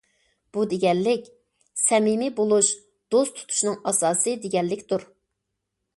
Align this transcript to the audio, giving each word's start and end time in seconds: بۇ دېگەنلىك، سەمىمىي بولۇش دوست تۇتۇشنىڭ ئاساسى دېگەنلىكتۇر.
بۇ 0.55 0.61
دېگەنلىك، 0.69 1.27
سەمىمىي 1.81 2.33
بولۇش 2.41 2.71
دوست 3.17 3.39
تۇتۇشنىڭ 3.43 3.79
ئاساسى 3.93 4.37
دېگەنلىكتۇر. 4.47 5.07